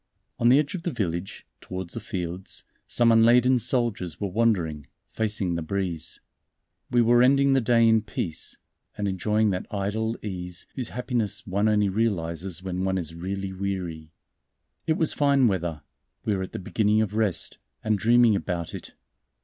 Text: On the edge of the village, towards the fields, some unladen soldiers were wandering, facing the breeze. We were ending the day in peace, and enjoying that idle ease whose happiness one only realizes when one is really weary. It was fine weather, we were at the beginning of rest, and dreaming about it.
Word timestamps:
On 0.39 0.49
the 0.49 0.57
edge 0.57 0.73
of 0.73 0.81
the 0.81 0.89
village, 0.89 1.45
towards 1.59 1.93
the 1.93 1.99
fields, 1.99 2.63
some 2.87 3.11
unladen 3.11 3.59
soldiers 3.59 4.19
were 4.19 4.31
wandering, 4.31 4.87
facing 5.11 5.53
the 5.53 5.61
breeze. 5.61 6.19
We 6.89 7.03
were 7.03 7.21
ending 7.21 7.53
the 7.53 7.61
day 7.61 7.87
in 7.87 8.01
peace, 8.01 8.57
and 8.97 9.07
enjoying 9.07 9.51
that 9.51 9.67
idle 9.69 10.17
ease 10.23 10.65
whose 10.73 10.89
happiness 10.89 11.45
one 11.45 11.69
only 11.69 11.87
realizes 11.89 12.63
when 12.63 12.83
one 12.83 12.97
is 12.97 13.13
really 13.13 13.53
weary. 13.53 14.11
It 14.87 14.93
was 14.93 15.13
fine 15.13 15.47
weather, 15.47 15.83
we 16.25 16.35
were 16.35 16.41
at 16.41 16.51
the 16.53 16.57
beginning 16.57 17.01
of 17.03 17.13
rest, 17.13 17.59
and 17.83 17.95
dreaming 17.99 18.35
about 18.35 18.73
it. 18.73 18.95